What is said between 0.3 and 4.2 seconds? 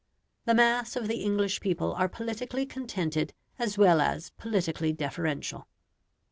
The mass of the English people are politically contented as well